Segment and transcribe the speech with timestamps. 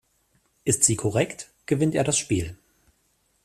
[0.63, 2.57] Ist sie korrekt, gewinnt er das Spiel.